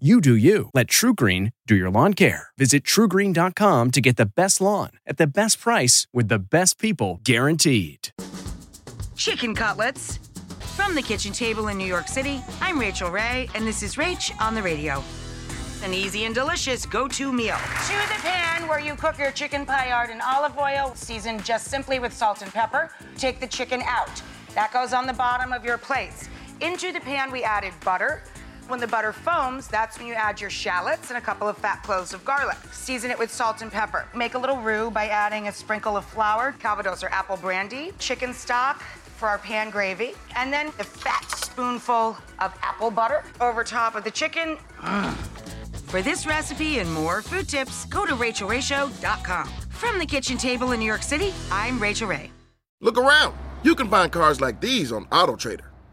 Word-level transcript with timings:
You 0.00 0.20
do 0.20 0.34
you. 0.34 0.70
Let 0.74 0.88
TruGreen 0.88 1.52
do 1.68 1.76
your 1.76 1.88
lawn 1.88 2.14
care. 2.14 2.48
Visit 2.58 2.82
trugreen.com 2.82 3.92
to 3.92 4.00
get 4.00 4.16
the 4.16 4.26
best 4.26 4.60
lawn 4.60 4.90
at 5.06 5.18
the 5.18 5.26
best 5.28 5.60
price 5.60 6.08
with 6.12 6.26
the 6.26 6.40
best 6.40 6.80
people 6.80 7.20
guaranteed. 7.22 8.08
Chicken 9.14 9.54
cutlets. 9.54 10.18
From 10.74 10.96
the 10.96 11.02
kitchen 11.02 11.32
table 11.32 11.68
in 11.68 11.78
New 11.78 11.86
York 11.86 12.08
City, 12.08 12.42
I'm 12.60 12.80
Rachael 12.80 13.12
Ray, 13.12 13.48
and 13.54 13.64
this 13.64 13.84
is 13.84 13.94
Rach 13.94 14.32
on 14.40 14.56
the 14.56 14.62
radio. 14.64 15.00
An 15.84 15.94
easy 15.94 16.24
and 16.24 16.34
delicious 16.34 16.86
go 16.86 17.06
to 17.06 17.32
meal. 17.32 17.56
To 17.56 17.92
the 18.08 18.20
pan 18.20 18.66
where 18.66 18.80
you 18.80 18.96
cook 18.96 19.16
your 19.16 19.30
chicken 19.30 19.64
paillard 19.64 20.10
in 20.10 20.20
olive 20.20 20.58
oil, 20.58 20.92
seasoned 20.96 21.44
just 21.44 21.68
simply 21.68 22.00
with 22.00 22.12
salt 22.12 22.42
and 22.42 22.52
pepper. 22.52 22.90
Take 23.16 23.38
the 23.38 23.46
chicken 23.46 23.80
out. 23.86 24.20
That 24.56 24.72
goes 24.72 24.92
on 24.92 25.06
the 25.06 25.12
bottom 25.12 25.52
of 25.52 25.64
your 25.64 25.78
plates. 25.78 26.28
Into 26.60 26.90
the 26.90 27.00
pan, 27.00 27.30
we 27.30 27.44
added 27.44 27.72
butter. 27.84 28.24
When 28.66 28.80
the 28.80 28.86
butter 28.86 29.12
foams, 29.12 29.68
that's 29.68 29.98
when 29.98 30.06
you 30.06 30.14
add 30.14 30.40
your 30.40 30.48
shallots 30.48 31.10
and 31.10 31.18
a 31.18 31.20
couple 31.20 31.46
of 31.46 31.58
fat 31.58 31.82
cloves 31.82 32.14
of 32.14 32.24
garlic. 32.24 32.56
Season 32.72 33.10
it 33.10 33.18
with 33.18 33.30
salt 33.30 33.60
and 33.60 33.70
pepper. 33.70 34.06
Make 34.14 34.34
a 34.34 34.38
little 34.38 34.56
roux 34.56 34.90
by 34.90 35.08
adding 35.08 35.48
a 35.48 35.52
sprinkle 35.52 35.98
of 35.98 36.04
flour, 36.06 36.54
Calvados 36.58 37.04
or 37.04 37.08
apple 37.08 37.36
brandy, 37.36 37.92
chicken 37.98 38.32
stock 38.32 38.82
for 39.16 39.28
our 39.28 39.38
pan 39.38 39.68
gravy, 39.68 40.14
and 40.34 40.50
then 40.50 40.68
a 40.78 40.84
fat 40.84 41.30
spoonful 41.30 42.16
of 42.38 42.54
apple 42.62 42.90
butter 42.90 43.22
over 43.40 43.64
top 43.64 43.94
of 43.96 44.02
the 44.02 44.10
chicken. 44.10 44.56
Mm. 44.80 45.14
For 45.84 46.02
this 46.02 46.26
recipe 46.26 46.80
and 46.80 46.92
more 46.92 47.22
food 47.22 47.48
tips, 47.48 47.84
go 47.84 48.04
to 48.04 48.16
rachaelrayshow.com. 48.16 49.48
From 49.68 49.98
the 50.00 50.06
kitchen 50.06 50.36
table 50.36 50.72
in 50.72 50.80
New 50.80 50.86
York 50.86 51.04
City, 51.04 51.32
I'm 51.52 51.78
Rachael 51.78 52.08
Ray. 52.08 52.32
Look 52.80 52.98
around. 52.98 53.36
You 53.62 53.76
can 53.76 53.88
find 53.88 54.10
cars 54.10 54.40
like 54.40 54.60
these 54.60 54.90
on 54.90 55.04
AutoTrader. 55.06 55.73